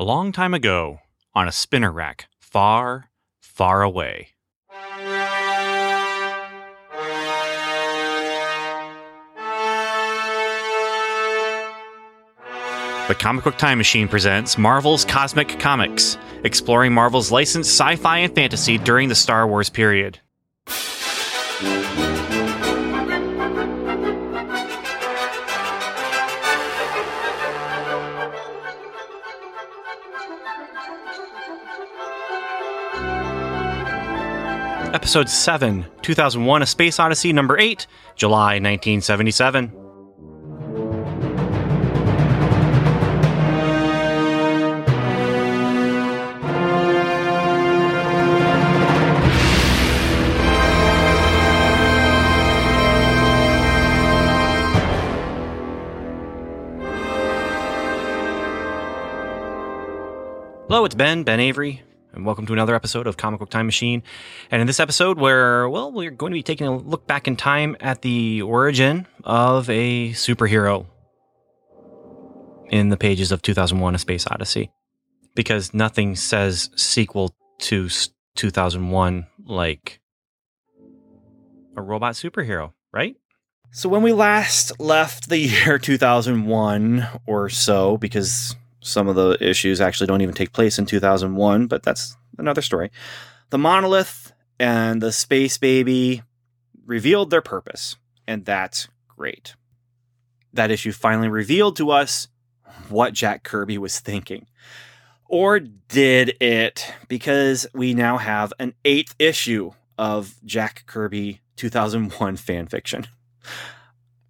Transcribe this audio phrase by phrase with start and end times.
[0.00, 1.00] A long time ago,
[1.34, 4.28] on a spinner rack, far, far away.
[13.08, 18.34] The Comic Book Time Machine presents Marvel's Cosmic Comics, exploring Marvel's licensed sci fi and
[18.34, 20.18] fantasy during the Star Wars period.
[34.92, 37.86] Episode 7, 2001 A Space Odyssey, number 8,
[38.16, 39.68] July 1977.
[60.68, 64.02] Hello, it's Ben, Ben Avery, and welcome to another episode of Comic Book Time Machine.
[64.50, 67.36] And in this episode, where, well, we're going to be taking a look back in
[67.36, 70.86] time at the origin of a superhero
[72.68, 74.70] in the pages of 2001 A Space Odyssey.
[75.34, 77.88] Because nothing says sequel to
[78.36, 80.00] 2001 like
[81.76, 83.16] a robot superhero, right?
[83.72, 89.80] So when we last left the year 2001 or so, because some of the issues
[89.80, 92.90] actually don't even take place in 2001, but that's another story.
[93.50, 96.22] The monolith and the space baby
[96.86, 99.54] revealed their purpose, and that's great.
[100.52, 102.28] That issue finally revealed to us
[102.88, 104.46] what Jack Kirby was thinking.
[105.26, 106.92] Or did it?
[107.06, 113.06] Because we now have an eighth issue of Jack Kirby 2001 fan fiction.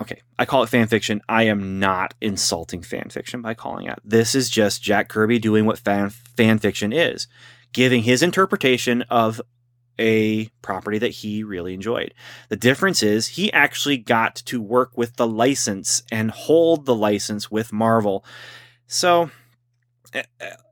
[0.00, 1.22] Okay, I call it fan fiction.
[1.28, 3.98] I am not insulting fan fiction by calling it.
[4.04, 7.28] This is just Jack Kirby doing what fan fan fiction is,
[7.72, 9.40] giving his interpretation of
[9.98, 12.12] a property that he really enjoyed.
[12.48, 17.50] The difference is he actually got to work with the license and hold the license
[17.50, 18.24] with Marvel.
[18.88, 19.30] So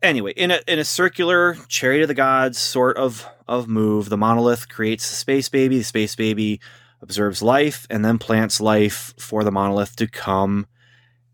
[0.03, 4.17] anyway, in a in a circular chariot of the gods sort of of move, the
[4.17, 5.79] monolith creates the space baby.
[5.79, 6.61] The space baby
[7.03, 10.67] observes life and then plants life for the monolith to come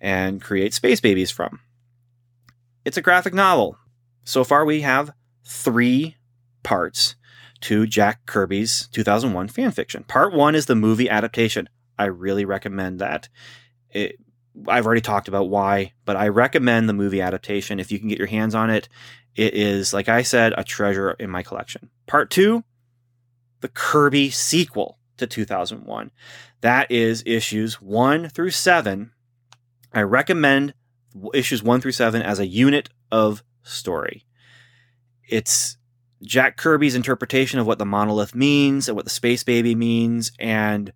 [0.01, 1.61] and create space babies from.
[2.85, 3.77] It's a graphic novel.
[4.25, 5.13] So far, we have
[5.45, 6.17] three
[6.63, 7.17] parts
[7.61, 10.05] to Jack Kirby's 2001 fan fiction.
[10.05, 11.69] Part one is the movie adaptation.
[11.99, 13.29] I really recommend that.
[13.91, 14.17] It,
[14.67, 17.81] I've already talked about why, but I recommend the movie adaptation.
[17.81, 18.89] If you can get your hands on it,
[19.35, 21.91] it is, like I said, a treasure in my collection.
[22.07, 22.65] Part two,
[23.61, 26.11] the Kirby sequel to 2001.
[26.61, 29.13] That is issues one through seven.
[29.93, 30.75] I recommend
[31.35, 34.25] issues one through seven as a unit of story.
[35.29, 35.77] It's
[36.23, 40.93] Jack Kirby's interpretation of what the monolith means and what the space baby means, and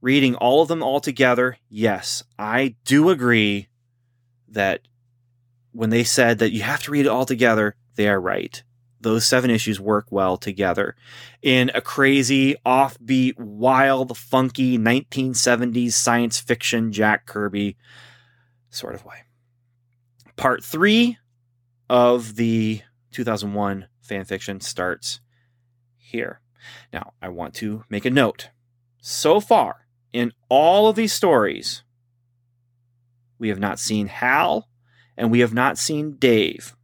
[0.00, 1.56] reading all of them all together.
[1.68, 3.68] Yes, I do agree
[4.48, 4.82] that
[5.72, 8.62] when they said that you have to read it all together, they are right
[9.00, 10.96] those seven issues work well together
[11.42, 17.76] in a crazy, offbeat, wild, funky 1970s science fiction Jack Kirby
[18.70, 19.24] sort of way.
[20.36, 21.18] Part three
[21.88, 22.82] of the
[23.12, 25.20] 2001 fan fiction starts
[25.96, 26.40] here.
[26.92, 28.50] Now, I want to make a note.
[29.00, 31.82] So far, in all of these stories,
[33.38, 34.68] we have not seen Hal
[35.16, 36.74] and we have not seen Dave.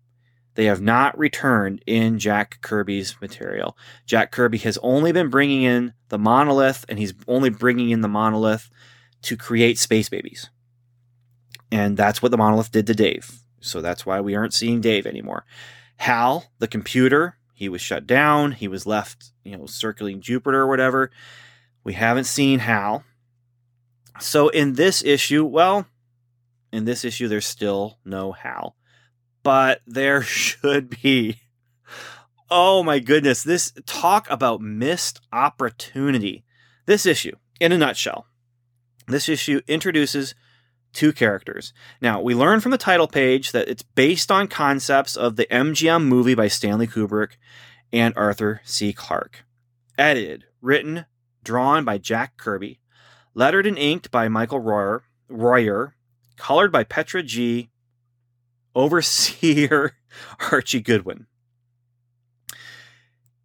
[0.54, 3.76] They have not returned in Jack Kirby's material.
[4.06, 8.08] Jack Kirby has only been bringing in the monolith, and he's only bringing in the
[8.08, 8.70] monolith
[9.22, 10.50] to create space babies.
[11.72, 13.40] And that's what the monolith did to Dave.
[13.60, 15.44] So that's why we aren't seeing Dave anymore.
[15.96, 18.52] Hal, the computer, he was shut down.
[18.52, 21.10] He was left, you know, circling Jupiter or whatever.
[21.82, 23.04] We haven't seen Hal.
[24.20, 25.86] So in this issue, well,
[26.72, 28.76] in this issue, there's still no Hal
[29.44, 31.38] but there should be.
[32.50, 36.44] Oh my goodness, this talk about missed opportunity.
[36.86, 38.26] This issue, in a nutshell,
[39.06, 40.34] this issue introduces
[40.92, 41.72] two characters.
[42.00, 46.04] Now, we learn from the title page that it's based on concepts of the MGM
[46.04, 47.32] movie by Stanley Kubrick
[47.92, 48.92] and Arthur C.
[48.92, 49.44] Clarke.
[49.96, 51.06] Edited, written,
[51.42, 52.80] drawn by Jack Kirby,
[53.34, 55.94] lettered and inked by Michael Royer, Royer
[56.36, 57.70] colored by Petra G.
[58.74, 59.96] Overseer
[60.52, 61.26] Archie Goodwin.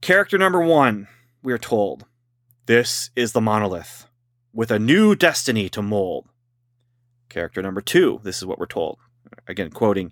[0.01, 1.07] Character number one,
[1.43, 2.05] we are told
[2.65, 4.07] this is the monolith
[4.53, 6.27] with a new destiny to mold.
[7.27, 8.97] Character number two, this is what we're told.
[9.47, 10.11] Again, quoting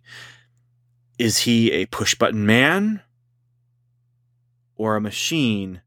[1.17, 3.01] Is he a push button man
[4.75, 5.81] or a machine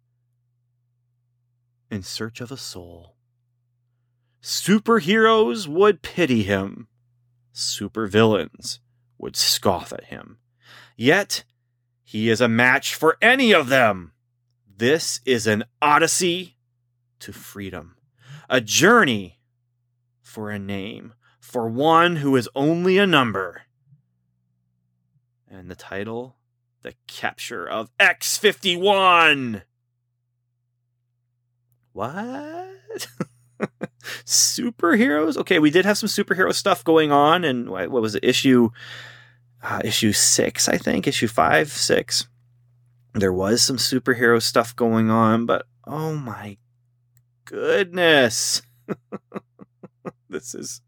[1.90, 3.14] in search of a soul?
[4.42, 6.88] Superheroes would pity him,
[7.54, 8.78] supervillains
[9.20, 10.38] would scoff at him.
[10.96, 11.44] Yet,
[12.02, 14.12] he is a match for any of them.
[14.66, 16.56] This is an odyssey
[17.20, 17.96] to freedom,
[18.48, 19.38] a journey
[20.22, 23.62] for a name, for one who is only a number.
[25.48, 26.36] And the title
[26.82, 29.62] The Capture of X51.
[31.92, 33.08] What?
[34.24, 35.36] superheroes?
[35.36, 38.24] Okay, we did have some superhero stuff going on, and what was it?
[38.24, 38.70] Issue
[39.62, 42.28] uh, issue six, I think, issue five, six.
[43.14, 46.56] There was some superhero stuff going on, but oh my
[47.44, 48.62] goodness.
[50.28, 50.80] this is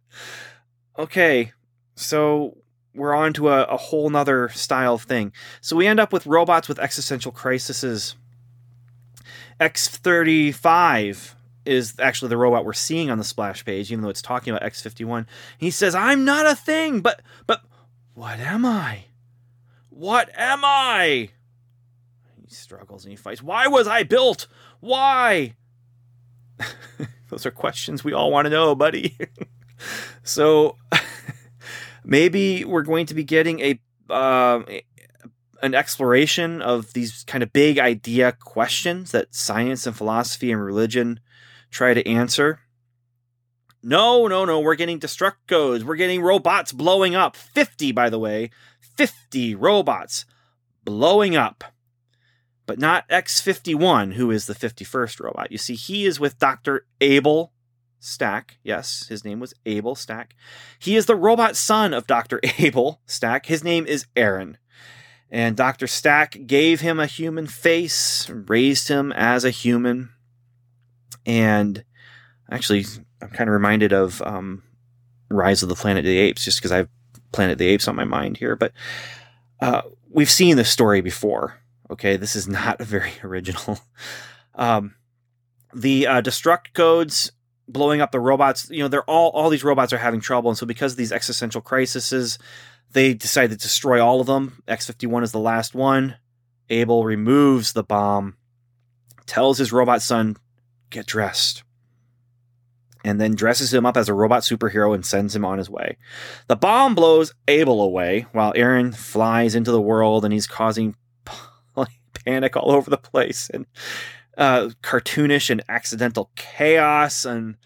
[0.98, 1.52] okay.
[1.96, 2.56] So
[2.94, 5.32] we're on to a, a whole nother style of thing.
[5.60, 8.16] So we end up with robots with existential crises.
[9.60, 14.54] X35 is actually the robot we're seeing on the splash page, even though it's talking
[14.54, 15.26] about X51.
[15.58, 17.62] He says, I'm not a thing, but but
[18.14, 19.04] what am I?
[19.88, 21.30] What am I?
[22.36, 23.42] He struggles and he fights.
[23.42, 24.46] Why was I built?
[24.80, 25.54] Why?
[27.30, 29.16] Those are questions we all want to know, buddy.
[30.22, 30.76] so
[32.04, 33.80] maybe we're going to be getting a
[34.10, 34.62] uh,
[35.62, 41.20] an exploration of these kind of big idea questions that science and philosophy and religion
[41.72, 42.60] try to answer.
[43.82, 44.60] No, no, no.
[44.60, 45.84] We're getting destruct codes.
[45.84, 47.34] We're getting robots blowing up.
[47.34, 48.50] 50, by the way.
[48.96, 50.24] 50 robots
[50.84, 51.64] blowing up.
[52.64, 55.50] But not X51, who is the 51st robot.
[55.50, 56.86] You see, he is with Dr.
[57.00, 57.52] Abel
[57.98, 58.58] Stack.
[58.62, 60.36] Yes, his name was Abel Stack.
[60.78, 62.40] He is the robot son of Dr.
[62.58, 63.46] Abel Stack.
[63.46, 64.58] His name is Aaron.
[65.28, 65.86] And Dr.
[65.86, 70.10] Stack gave him a human face, raised him as a human.
[71.26, 71.84] And
[72.50, 72.84] actually,
[73.20, 74.62] I'm kind of reminded of um,
[75.30, 76.88] Rise of the Planet of the Apes, just because I've
[77.32, 78.56] Planet of the Apes on my mind here.
[78.56, 78.72] But
[79.60, 81.58] uh, we've seen this story before.
[81.90, 83.78] Okay, this is not very original.
[84.54, 84.94] um,
[85.74, 87.32] the uh, destruct codes
[87.66, 88.70] blowing up the robots.
[88.70, 91.12] You know, they're all all these robots are having trouble, and so because of these
[91.12, 92.38] existential crises,
[92.92, 94.62] they decide to destroy all of them.
[94.68, 96.16] X fifty one is the last one.
[96.68, 98.36] Abel removes the bomb,
[99.26, 100.36] tells his robot son,
[100.92, 101.64] "Get dressed."
[103.04, 105.96] and then dresses him up as a robot superhero and sends him on his way.
[106.46, 110.94] The bomb blows Abel away while Aaron flies into the world and he's causing
[112.24, 113.66] panic all over the place and
[114.38, 117.56] uh, cartoonish and accidental chaos and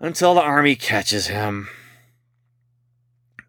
[0.00, 1.68] until the army catches him.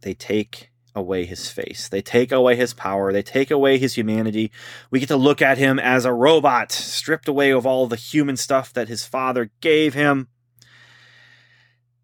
[0.02, 1.88] They take away his face.
[1.88, 3.14] They take away his power.
[3.14, 4.52] They take away his humanity.
[4.90, 8.38] We get to look at him as a robot, stripped away of all the human
[8.38, 10.28] stuff that his father gave him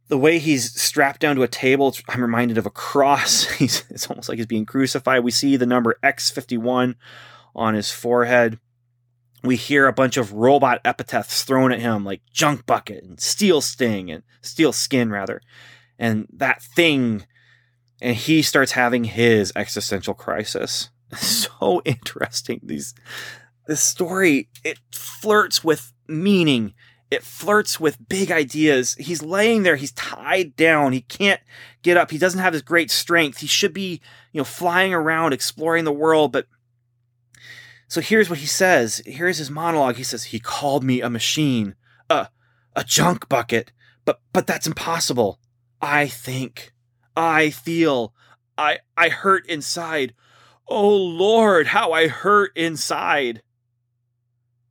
[0.07, 3.43] the way he's strapped down to a table, I'm reminded of a cross.
[3.57, 5.23] He's, it's almost like he's being crucified.
[5.23, 6.95] We see the number X51
[7.55, 8.59] on his forehead.
[9.43, 13.61] We hear a bunch of robot epithets thrown at him, like junk bucket and steel
[13.61, 15.41] sting and steel skin, rather.
[15.99, 17.25] And that thing,
[18.01, 20.89] and he starts having his existential crisis.
[21.15, 22.59] So interesting.
[22.61, 22.93] These,
[23.65, 26.73] this story, it flirts with meaning
[27.09, 28.95] it flirts with big ideas.
[28.95, 31.39] He's laying there, he's tied down, he can't
[31.81, 33.39] get up, he doesn't have his great strength.
[33.39, 34.01] He should be,
[34.33, 36.47] you know, flying around, exploring the world, but
[37.87, 39.01] so here's what he says.
[39.05, 39.95] Here's his monologue.
[39.95, 41.75] He says, He called me a machine,
[42.09, 42.27] a,
[42.75, 43.71] a junk bucket,
[44.03, 45.39] but but that's impossible.
[45.81, 46.73] I think,
[47.17, 48.13] I feel,
[48.57, 50.13] I I hurt inside.
[50.67, 53.41] Oh Lord, how I hurt inside.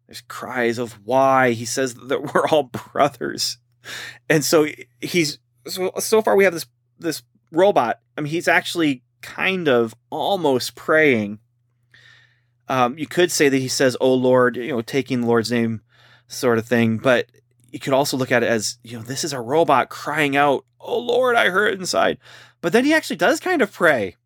[0.06, 1.50] There's cries of why.
[1.50, 3.58] He says that we're all brothers.
[4.28, 4.68] And so
[5.00, 6.66] he's so so far we have this
[6.98, 7.98] this robot.
[8.16, 11.40] I mean, he's actually kind of almost praying.
[12.68, 15.82] Um, you could say that he says, "Oh Lord," you know, taking the Lord's name,
[16.28, 16.98] sort of thing.
[16.98, 17.26] But
[17.70, 20.64] you could also look at it as, you know, this is a robot crying out,
[20.86, 22.18] "Oh Lord, I hurt inside."
[22.60, 24.16] But then he actually does kind of pray.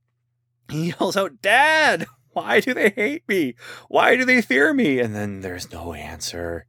[0.71, 3.55] He yells out, "Dad, why do they hate me?
[3.89, 5.01] Why do they fear me?
[5.01, 6.67] And then there's no answer.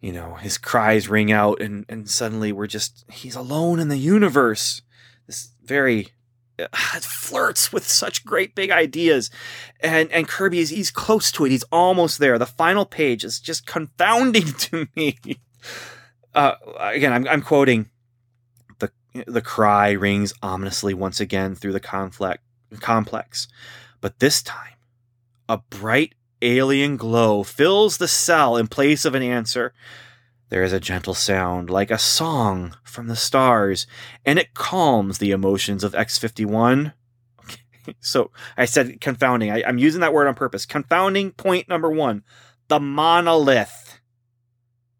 [0.00, 3.98] You know, his cries ring out, and, and suddenly we're just, he's alone in the
[3.98, 4.80] universe.
[5.26, 6.08] This very,
[6.58, 9.30] uh, it flirts with such great big ideas.
[9.80, 11.50] And, and Kirby is, he's close to it.
[11.50, 12.38] He's almost there.
[12.38, 15.18] The final page is just confounding to me.
[16.34, 17.90] Uh, again, I'm, I'm quoting
[19.12, 22.42] the, cry rings ominously once again through the conflict
[22.78, 23.48] complex.
[24.00, 24.76] But this time,
[25.48, 29.74] a bright alien glow fills the cell in place of an answer.
[30.48, 33.86] There is a gentle sound like a song from the stars,
[34.24, 36.92] and it calms the emotions of X51.
[37.44, 39.50] Okay, so I said confounding.
[39.50, 40.66] I, I'm using that word on purpose.
[40.66, 42.24] Confounding point number one
[42.68, 44.00] the monolith.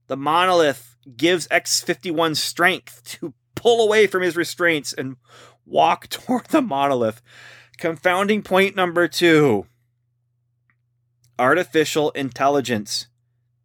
[0.09, 5.17] The monolith gives X51 strength to pull away from his restraints and
[5.67, 7.23] walk toward the monolith.
[7.79, 9.67] Confounding point number two
[11.39, 13.07] artificial intelligence.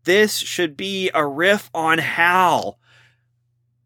[0.06, 2.80] This should be a riff on Hal.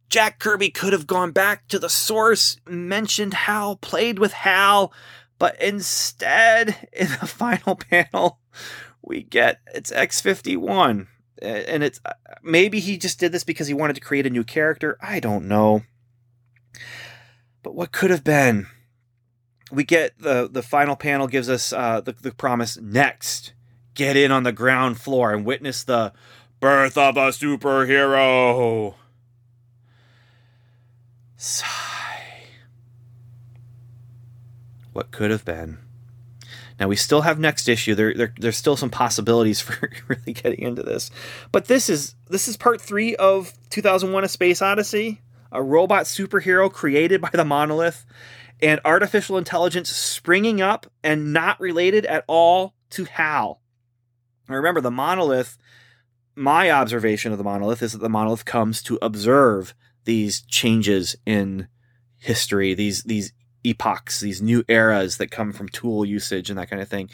[0.10, 4.94] Jack Kirby could have gone back to the source, mentioned Hal, played with Hal,
[5.39, 8.39] but instead, in the final panel,
[9.01, 11.08] we get it's X51.
[11.41, 12.00] And it's
[12.43, 14.98] maybe he just did this because he wanted to create a new character.
[15.01, 15.84] I don't know.
[17.63, 18.67] But what could have been?
[19.72, 23.53] We get the the final panel gives us uh, the the promise next
[23.93, 26.13] get in on the ground floor and witness the
[26.60, 28.96] birth of a superhero.
[31.36, 32.46] Sigh.
[34.93, 35.79] What could have been.
[36.79, 37.93] Now we still have next issue.
[37.93, 41.12] There, there, there's still some possibilities for really getting into this,
[41.51, 45.21] but this is this is part three of 2001: A Space Odyssey,
[45.51, 48.05] a robot superhero created by the Monolith,
[48.62, 53.62] and artificial intelligence springing up and not related at all to Hal.
[54.48, 55.57] Now remember, the monolith,
[56.36, 61.67] my observation of the monolith is that the monolith comes to observe these changes in
[62.17, 66.81] history, these these epochs, these new eras that come from tool usage and that kind
[66.81, 67.09] of thing.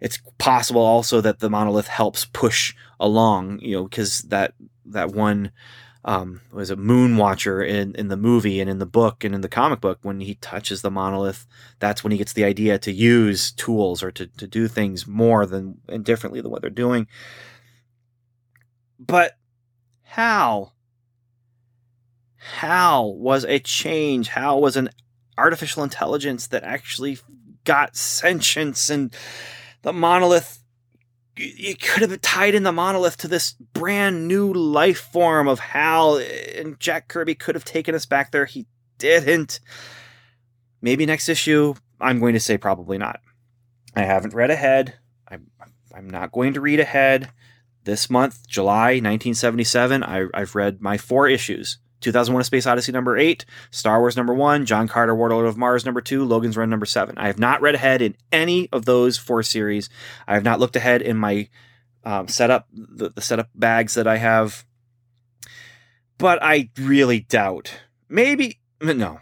[0.00, 4.54] It's possible also that the monolith helps push along, you know, because that
[4.86, 5.52] that one
[6.04, 9.40] um, was a moon watcher in, in the movie and in the book and in
[9.40, 11.46] the comic book when he touches the monolith
[11.80, 15.44] that's when he gets the idea to use tools or to, to do things more
[15.44, 17.06] than and differently than what they're doing
[18.98, 19.36] but
[20.02, 20.72] how
[22.36, 24.88] Hal was a change Hal was an
[25.38, 27.18] artificial intelligence that actually
[27.64, 29.14] got sentience and
[29.82, 30.58] the monolith
[31.38, 36.16] you could have tied in the monolith to this brand new life form of Hal,
[36.18, 38.44] and Jack Kirby could have taken us back there.
[38.44, 38.66] He
[38.98, 39.60] didn't.
[40.82, 41.74] Maybe next issue.
[42.00, 43.20] I'm going to say probably not.
[43.94, 44.94] I haven't read ahead.
[45.28, 45.50] I'm,
[45.94, 47.30] I'm not going to read ahead.
[47.84, 51.78] This month, July 1977, I, I've read my four issues.
[52.00, 55.84] 2001 A Space Odyssey number 8, Star Wars number 1, John Carter Warlord of Mars
[55.84, 57.16] number 2, Logan's Run number 7.
[57.18, 59.88] I have not read ahead in any of those four series.
[60.26, 61.48] I have not looked ahead in my
[62.04, 64.64] um, setup, the, the setup bags that I have.
[66.18, 67.80] But I really doubt.
[68.08, 69.20] Maybe, no.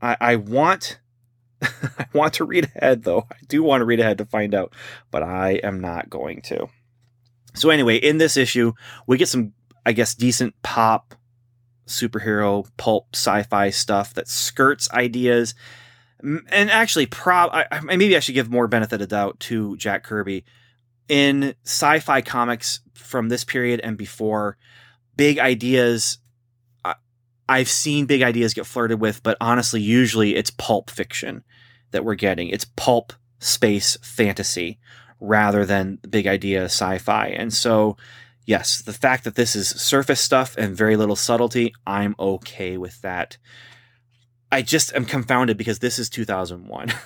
[0.00, 1.00] I, I want.
[1.62, 3.26] I want to read ahead though.
[3.30, 4.72] I do want to read ahead to find out,
[5.10, 6.68] but I am not going to.
[7.54, 8.72] So anyway, in this issue,
[9.06, 9.52] we get some
[9.84, 11.14] I guess decent pop
[11.88, 15.54] superhero pulp sci-fi stuff that skirts ideas.
[16.20, 20.44] And actually prob I, maybe i should give more benefit of doubt to jack kirby.
[21.08, 24.56] In sci-fi comics from this period and before
[25.16, 26.18] big ideas
[27.48, 31.44] i've seen big ideas get flirted with but honestly usually it's pulp fiction
[31.90, 32.48] that we're getting.
[32.48, 34.78] It's pulp space fantasy
[35.20, 37.28] rather than big idea sci-fi.
[37.28, 37.96] And so
[38.48, 43.00] yes, the fact that this is surface stuff and very little subtlety, I'm okay with
[43.02, 43.36] that.
[44.50, 46.92] I just am confounded because this is 2001.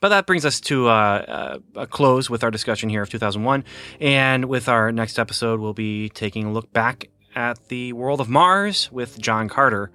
[0.00, 3.64] But that brings us to uh, uh, a close with our discussion here of 2001.
[4.00, 8.28] And with our next episode, we'll be taking a look back at the world of
[8.28, 9.90] Mars with John Carter,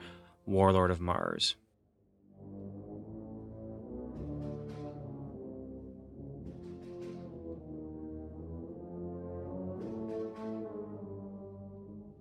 [0.45, 1.55] Warlord of Mars.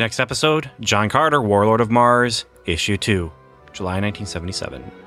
[0.00, 3.30] Next episode John Carter, Warlord of Mars, Issue 2,
[3.74, 4.99] July 1977.